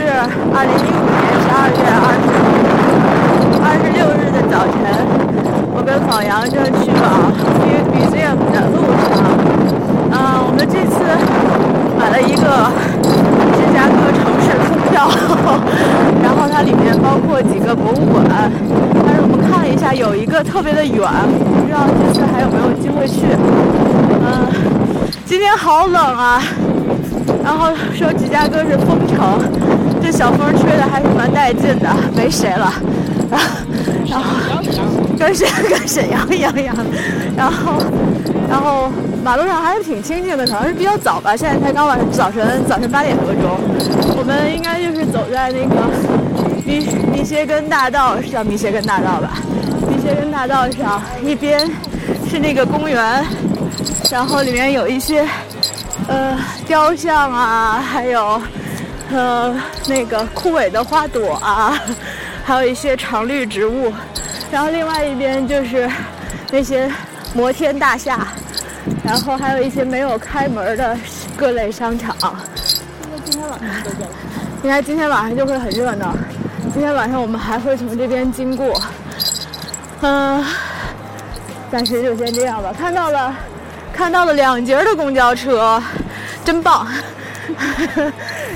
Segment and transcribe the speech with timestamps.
[0.00, 1.84] 是二零一五年十二月
[3.60, 4.80] 二十六日的早晨，
[5.76, 7.28] 我跟访阳正去往
[7.92, 9.20] Museum 的路上。
[10.10, 11.04] 啊，我们这次
[12.00, 12.72] 买了一个
[13.52, 15.04] 芝加哥城市通票，
[16.22, 18.24] 然后它里面包括几个博物馆，
[19.04, 23.26] 但是我们看了一下，有一个特别的远，不知道这次还有没有机会去。
[24.24, 24.48] 嗯，
[25.26, 26.40] 今天好冷啊。
[27.42, 29.40] 然后说芝加哥是风城，
[30.02, 32.72] 这小风吹的还是蛮带劲的，没谁了。
[34.08, 34.60] 然后
[35.18, 36.74] 跟沈跟沈阳一样样，
[37.36, 37.80] 然后
[38.48, 38.90] 然后
[39.22, 43.58] 马路上还是挺清静的，可能是比较早吧，现在才刚晚早晨早晨八点多钟。
[44.18, 45.86] 我们应该就是走在那个
[46.64, 46.80] 密
[47.12, 49.34] 密歇根大道，是叫密歇根大道吧？
[49.88, 51.60] 密歇根大道上，一边
[52.28, 53.24] 是那个公园，
[54.10, 55.24] 然后里面有一些。
[56.08, 56.36] 呃，
[56.66, 58.40] 雕像啊，还有，
[59.12, 59.54] 呃，
[59.88, 61.78] 那个枯萎的花朵啊，
[62.44, 63.92] 还有一些常绿植物。
[64.50, 65.90] 然后另外一边就是
[66.50, 66.90] 那些
[67.34, 68.26] 摩天大厦，
[69.04, 70.96] 然后还有一些没有开门的
[71.36, 72.16] 各类商场。
[72.22, 73.90] 应该今天晚上就
[74.62, 76.14] 应该今天晚上就会很热闹。
[76.72, 78.80] 今天晚上我们还会从这边经过。
[80.02, 80.44] 嗯，
[81.70, 82.72] 暂时就先这样吧。
[82.76, 83.34] 看到了。
[83.92, 85.82] 看到了两节的公交车，
[86.42, 86.86] 真棒。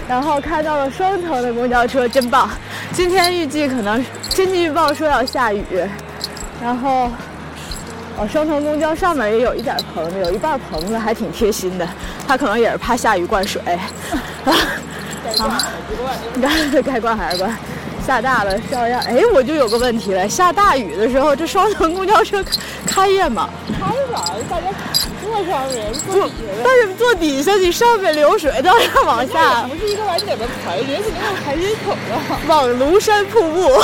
[0.08, 2.48] 然后看到了双层的公交车，真棒。
[2.92, 5.64] 今天预计可能天气预报说要下雨，
[6.62, 7.10] 然后
[8.16, 11.88] 哦，双层公交上面也有一点棚子，有一半棚子还挺贴心的。
[12.28, 13.60] 他可能也是怕下雨灌水。
[15.38, 15.58] 啊，
[16.40, 16.48] 该
[16.82, 17.56] 该关还是关？
[18.06, 19.00] 下大了照样。
[19.06, 22.44] 哎，我就有个问题了，下大雨的时候，这双层公交车
[22.86, 23.48] 开业吗？
[23.80, 24.66] 开吧，大家。
[25.34, 26.30] 坐上面坐，
[26.62, 29.62] 但是坐底下，你上面流水，都要往下。
[29.64, 32.38] 不是一个完整的排，人肯定有排水口啊。
[32.46, 33.82] 往庐山瀑布，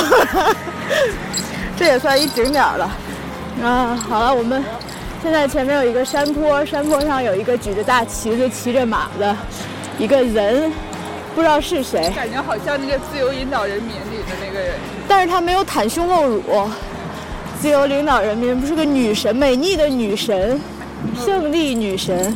[1.77, 2.89] 这也算一景点了。
[3.61, 4.63] 啊，好了，我们
[5.21, 9.35] 现在前面有一个山坡，山坡上有一个举着大旗子、骑着马的
[9.99, 10.71] 一个人，
[11.35, 12.09] 不知道是谁。
[12.15, 14.71] 感觉好像那个自由引导人民里的那个人，
[15.05, 16.41] 但是他没有袒胸露乳。
[17.59, 20.59] 自由领导人民不是个女神，美丽的女神。
[21.23, 22.35] 胜利女神，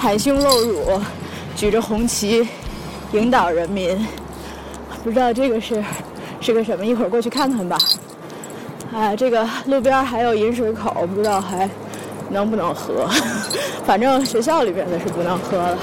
[0.00, 1.00] 袒胸露乳，
[1.56, 2.46] 举着红旗，
[3.12, 3.96] 引导人民。
[5.04, 5.82] 不知道这个是
[6.40, 7.78] 是个什么，一会儿过去看看吧。
[8.92, 11.68] 哎，这个路边还有饮水口，不知道还
[12.30, 13.08] 能不能喝。
[13.86, 15.78] 反正学校里边的是不能喝了。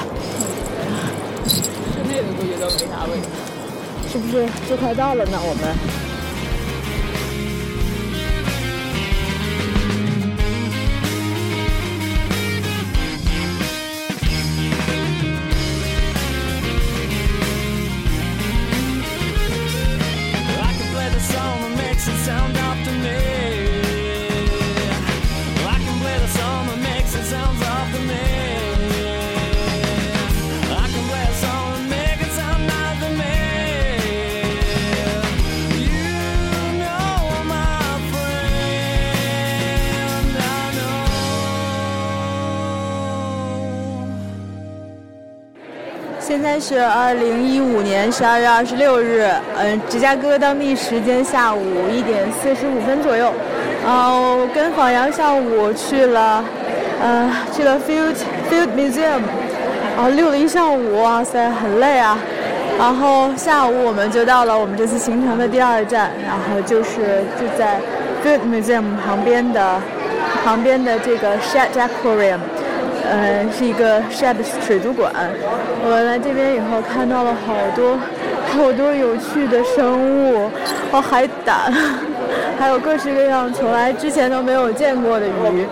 [1.48, 1.62] 室
[2.08, 3.28] 内的估计都没啥问题。
[4.12, 5.40] 是不是就快到了呢？
[5.42, 6.05] 我们。
[46.28, 51.64] 现在是二零一五年十二月二十六日，嗯，芝加哥当地时间下午
[51.94, 53.32] 一点四十五分左右，
[53.86, 56.44] 呃，跟访阳上午去了，
[57.00, 58.16] 呃，去了 Field
[58.50, 59.22] Field Museum，
[59.96, 62.18] 啊，溜了一上午，哇塞，很累啊。
[62.80, 67.80] 然后下午我们就到了我们这次行程的第二站，然后就是就在
[68.26, 69.80] Field Museum 旁边的
[70.44, 72.40] 旁边的这个 Shedd Aquarium。
[73.08, 74.36] 呃，是一个 shed
[74.66, 75.14] 水族馆。
[75.84, 77.98] 我来这边以后看到了好多
[78.50, 80.50] 好多有趣的生物，
[80.92, 81.72] 哦，海胆，
[82.58, 85.66] 还有各式各样从来之前都没有见过的鱼，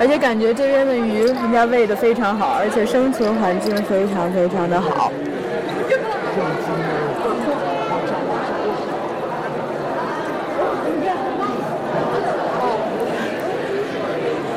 [0.00, 5.12] 而且感觉这边的鱼人家喂的非常好，而且生存环境非常非常的好。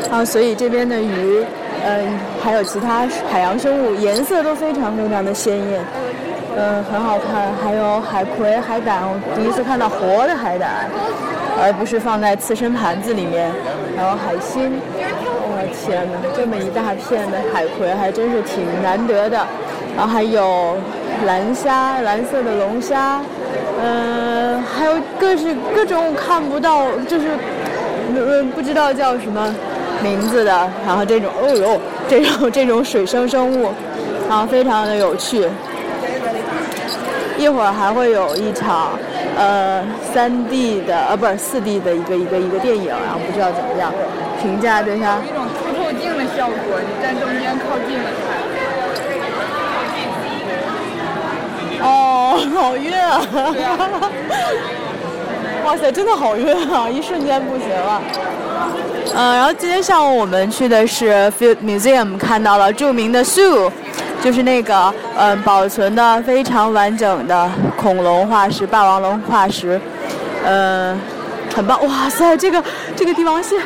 [0.09, 1.43] 啊，所以这边的鱼。
[1.85, 5.81] 嗯，还有其他海洋生物，颜色都非常非常的鲜艳，
[6.55, 7.51] 嗯，很好看。
[7.61, 10.87] 还有海葵、海胆，我第一次看到活的海胆，
[11.61, 13.51] 而不是放在刺身盘子里面。
[13.97, 19.45] 还有海星，我的天哪，这么一大片的海葵还真是挺难得的。
[19.95, 20.77] 然后还有
[21.25, 23.19] 蓝虾，蓝色的龙虾，
[23.83, 27.27] 嗯，还有各式各种看不到，就是
[28.15, 29.53] 嗯不知道叫什么。
[30.03, 31.79] 名字的，然后这种，哦呦，
[32.09, 33.71] 这种这种水生生物，
[34.29, 35.47] 然后非常的有趣。
[37.37, 38.91] 一会儿还会有一场
[39.35, 39.83] 呃
[40.13, 43.91] 三 D 的呃不是四 D 的一个一个一个电影，然后不知道怎么样，
[44.41, 48.33] 评价对它有一种凸透镜的效果，你站中间靠近了看。
[51.85, 53.21] 哦，好晕啊！
[55.65, 56.89] 哇塞，真的好晕啊！
[56.89, 58.01] 一瞬间不行了。
[59.15, 63.69] 嗯，然后今天上午我们去的是 Field Museum，看到了著名的 Zoo，
[64.23, 69.79] 就是那个呃保存的非常完整的恐龙化石、霸王龙化石，
[70.43, 70.97] 呃，
[71.53, 71.85] 很棒。
[71.85, 72.63] 哇塞，这个
[72.95, 73.57] 这个帝王蟹，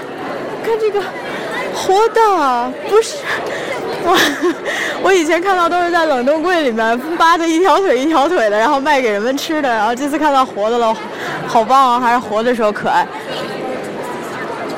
[0.66, 1.02] 看这个
[1.74, 3.18] 活的，不是
[4.04, 4.18] 我
[5.04, 10.94] 我以前看到都是在冷冻柜里面扒着一条腿一条腿的，然后卖给人们吃的，然后这次看到活的了，
[11.48, 12.00] 好棒啊！
[12.00, 13.08] 还是活的时候可爱。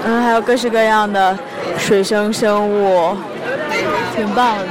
[0.06, 1.38] 嗯，还有各式各样的
[1.78, 3.16] 水生生物，
[4.16, 4.66] 挺棒的。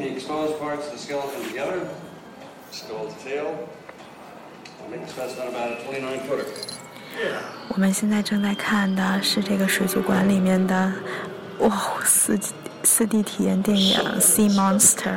[0.00, 1.88] the exposed parts of the skeleton together,
[2.70, 3.68] skull to tail,
[4.82, 6.46] I'll make the specimen about a 29 footer.
[7.68, 10.92] 我们现在正在看的是这个水族馆里面的
[11.60, 11.70] 哇
[12.04, 12.38] 四
[12.82, 15.12] 四 D 体验电影《Sea Monster》。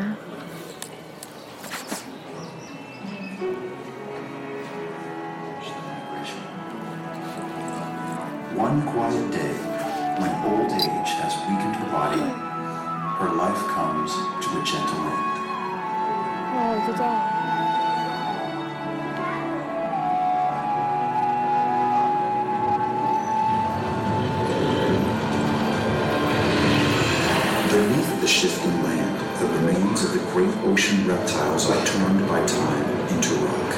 [32.47, 33.75] Time into rock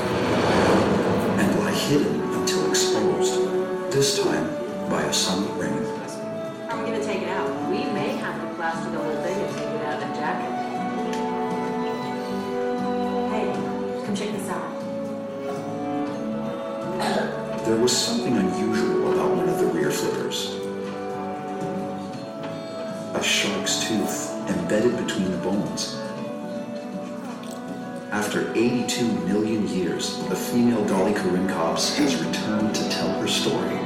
[1.39, 4.47] and lie hidden until exposed, this time
[4.91, 5.13] by a
[5.59, 5.85] rain.
[6.69, 7.49] How are we gonna take it out?
[7.71, 10.53] We may have to plaster the whole thing and take it out and jack it.
[13.33, 13.45] Hey,
[14.05, 14.73] come check this out.
[17.65, 20.55] There was something unusual about one of the rear flippers.
[23.15, 26.06] A shark's tooth embedded between the bones.
[28.17, 33.77] After 82 million years, the female Dolly Corincops has returned to tell her story.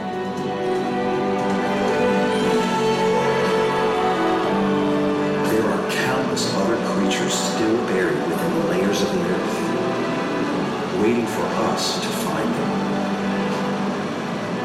[5.50, 11.46] There are countless other creatures still buried within the layers of the earth, waiting for
[11.66, 12.70] us to find them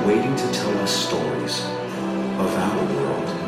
[0.05, 1.61] waiting to tell us stories
[2.37, 3.44] of our world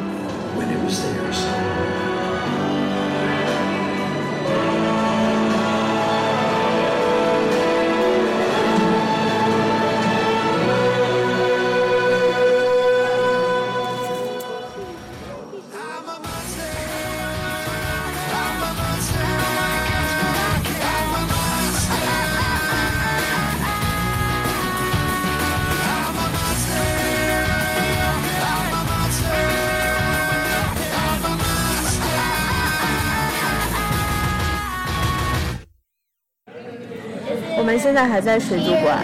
[37.77, 38.97] 现在还在水族馆，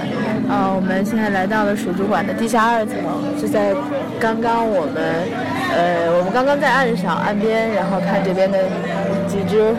[0.50, 2.96] 呃，我们现在来到了水族馆的地下二层，
[3.42, 3.74] 就在
[4.20, 5.27] 刚刚我们，
[5.75, 8.60] 呃，我们刚刚在岸上岸边，然后看这边的
[9.27, 9.74] 几只，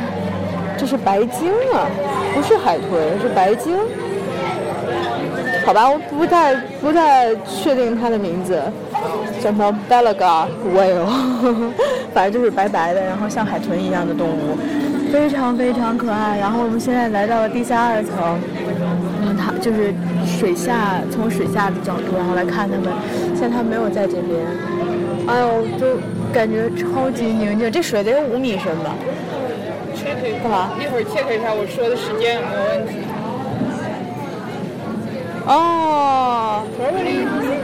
[0.76, 1.88] 这是白鲸啊，
[2.34, 3.76] 不是海豚，是白鲸。
[5.66, 8.60] 好吧，我不太不太确定它的名字，
[9.40, 10.46] 叫什么 Belaga
[10.76, 11.06] whale，
[12.12, 14.58] 反正就是白白的，然后像海豚一样的动物，
[15.14, 16.36] 非常非常可爱。
[16.40, 18.12] 然后我们现在来到了地下二层，
[19.22, 19.94] 嗯，它就是
[20.26, 22.92] 水下，从水下的角度，然后来看它们。
[23.32, 24.44] 现在它没有在这边，
[25.28, 25.86] 哎呦，就
[26.32, 28.90] 感觉超级宁静，这水得有五米深吧
[30.42, 32.92] 干嘛一会儿 check 一下我说的时间有没有问题。
[35.46, 36.62] 哦，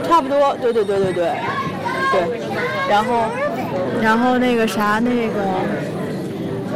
[0.07, 1.33] 差不多，对对对对对，
[2.13, 2.15] 对。
[2.89, 3.25] 然后
[4.01, 5.41] 然后那个啥，那个，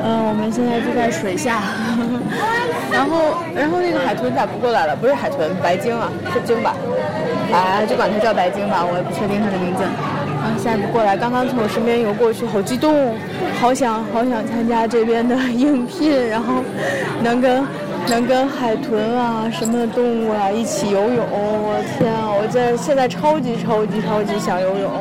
[0.04, 1.62] 嗯，我们现在就在水下，
[2.92, 4.96] 然后，然后那个海豚咋不过来了？
[4.96, 6.76] 不是海豚，白鲸啊，是鲸吧？
[7.52, 9.84] 啊，就管它叫白鲸吧，我也不确定它的名字。
[9.84, 13.16] 啊，现在不过来，刚刚从我身边游过去，好激动，
[13.60, 16.62] 好想好想参加这边的应聘，然后
[17.24, 17.66] 能跟
[18.08, 21.26] 能跟海豚啊什么的动物啊一起游泳。
[21.32, 24.92] 我天啊，我这现在超级超级超级想游泳。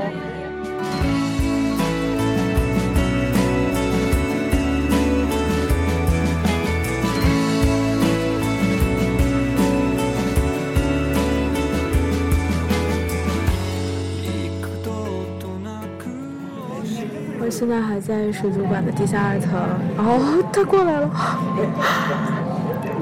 [17.45, 19.53] 我现在还在水族馆的地下二层，
[19.99, 20.19] 然后
[20.51, 21.11] 他过来了，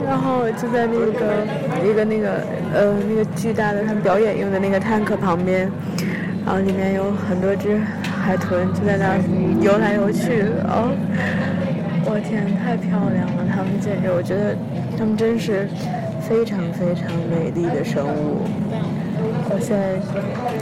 [0.04, 1.46] 然后就在那个
[1.88, 2.44] 一个那个
[2.74, 5.70] 呃那个巨大的他们表演用的那个 tank 旁边，
[6.44, 9.20] 然后里面有很多只海豚就在那儿
[9.60, 10.90] 游来游去，哦，
[12.04, 14.56] 我天，太漂亮了，它们简直，我觉得
[14.98, 15.68] 它们真是
[16.20, 18.42] 非常非常美丽的生物。
[19.54, 20.00] 我现在，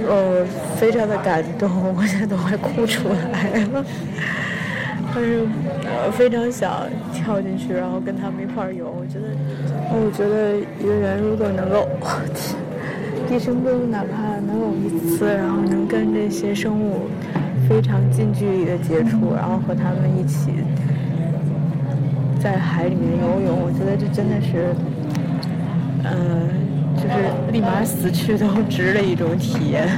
[0.09, 0.45] 呃，
[0.77, 3.85] 非常的感动，我现在都快哭出来了。
[5.15, 5.47] 但是，
[5.85, 8.87] 呃，非常想跳进去，然后跟他们一块儿游。
[8.91, 9.27] 我觉得，
[9.95, 11.87] 我觉得一个人如果能够，
[13.33, 17.09] 一生中哪怕能有一次，然后能跟这些生物
[17.69, 20.51] 非常近距离的接触，然后和他们一起
[22.43, 24.75] 在海里面游泳，我觉得这真的是，
[26.05, 26.60] 嗯。
[27.13, 29.89] 是立马死去都值的一种体验，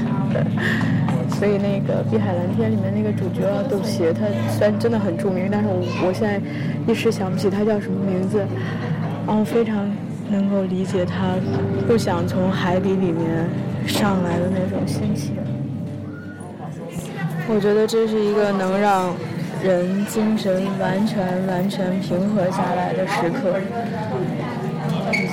[1.38, 6.40] 所以那个《碧海蓝天》里面那个主角啊，窦协，他虽然真的很著名，但是我我现在
[6.86, 8.44] 一时想不起他叫什么名字，
[9.26, 9.90] 然后非常
[10.30, 11.34] 能够理解他
[11.86, 13.46] 不想从海底里面
[13.86, 15.34] 上来的那种心情。
[17.48, 19.12] 我觉得这是一个能让
[19.62, 23.58] 人精神完全完全平和下来的时刻。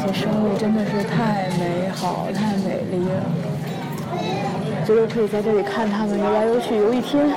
[0.10, 3.22] 这生物真的是太美好、太美丽了，
[4.84, 7.28] 觉得可以在这里看它们游来游去游一天，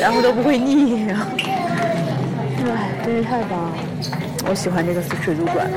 [0.00, 1.10] 然后都不会腻。
[1.10, 3.72] 哎，真是太棒了！
[4.48, 5.68] 我喜欢这个水族馆。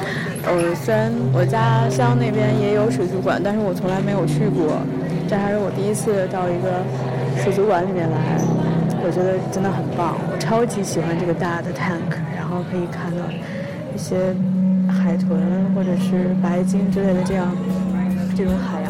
[0.47, 4.79] 呃，虽然我家乡那边也有水族馆，但是我从来没有去过。
[5.27, 6.85] 这还是我第一次到一个
[7.43, 8.17] 水族馆里面来，
[9.03, 10.15] 我觉得真的很棒。
[10.31, 13.25] 我超级喜欢这个大的 tank，然后可以看到
[13.93, 14.33] 一些。
[14.99, 15.39] 海豚
[15.73, 17.55] 或者是白鲸之类的这样
[18.35, 18.88] 这种海洋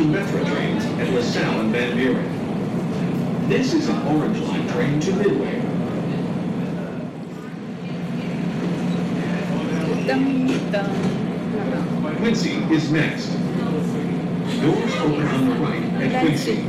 [0.00, 3.48] to Metro trains at LaSalle and Van Buren.
[3.50, 5.60] This is an Orange Line train to Midway.
[12.18, 13.26] Quincy is next.
[14.60, 16.64] Doors open on the right at Quincy.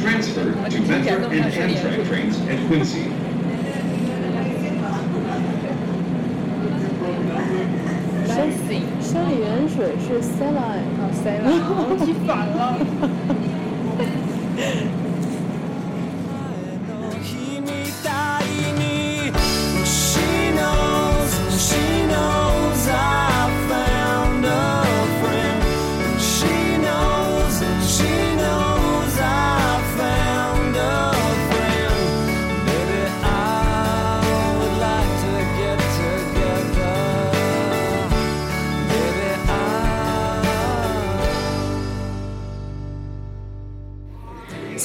[0.00, 3.12] Transfer to Metro and Amtrak trains at Quincy.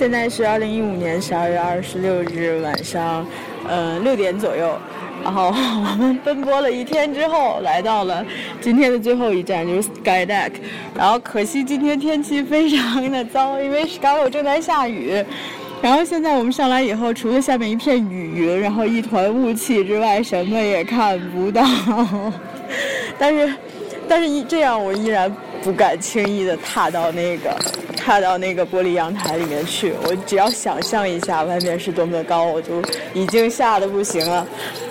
[0.06, 3.26] 现在是二零一五年十二月二十六日晚上，
[3.68, 4.78] 呃六点左右。
[5.24, 8.24] 然后我们奔波了一天之后，来到了
[8.62, 10.52] 今天的最后一站，就是 Sky Deck。
[10.96, 15.26] 然后可惜今天天气非常的糟，因为 Sky 正在下雨。
[15.82, 21.66] 然后现在我们上来以后，除了下面一片雨云，然后一团雾气之外，什么也看不到。
[23.18, 23.52] 但是，
[24.08, 27.50] 但是，一这样我依然不敢轻易的踏到那个，
[28.06, 29.96] 踏到那个玻璃阳台里面去。
[30.04, 32.80] 我只要想象一下外面是多么的高，我就
[33.16, 34.46] 已经吓得不行了。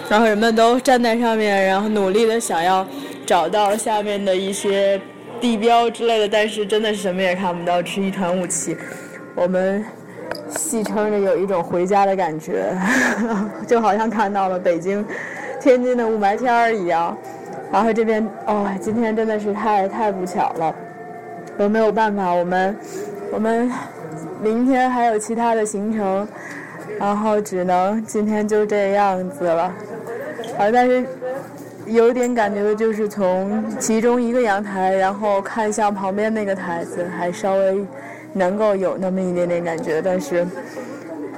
[0.08, 2.84] 然后人们都站在上面，然后努力的想要
[3.24, 5.00] 找到下面的一些
[5.40, 8.76] 地标之类的，但是真的是什么也看不到，只是一团雾气。
[9.36, 9.84] 我们
[10.48, 12.76] 戏称着有一种回家的感觉，
[13.64, 15.06] 就好像看到了北京、
[15.60, 17.16] 天津的雾霾天儿一样。
[17.70, 20.74] 然后这边，哦，今天真的是太太不巧了，
[21.58, 22.76] 都没有办法，我们
[23.32, 23.70] 我们
[24.42, 26.26] 明天还有其他的行程，
[26.98, 29.72] 然后只能今天就这样子了。
[30.58, 31.04] 啊，但是
[31.86, 37.84] 有点感觉的就是从其中一个阳台，然后看向旁边那个台子，还稍微
[38.32, 40.00] 能够有那么一点点感觉。
[40.02, 40.46] 但是，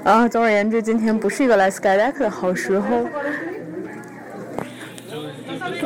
[0.05, 3.07] 啊，总而言之，今天不是一个来 Skydeck 的好时候。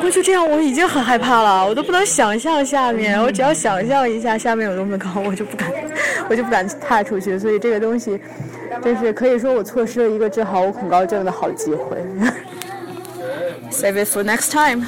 [0.01, 3.21] 不过就这样，我已经很害怕了，我都不能想象下面。
[3.21, 5.71] 我只要想象一下下面有多么高，我就不敢，
[6.27, 7.37] 我就不敢踏出去。
[7.37, 8.19] 所以这个东西，
[8.83, 11.97] 真是可以说我错失了一个治好我恐高症的好机会。
[13.69, 14.87] Save it for next time.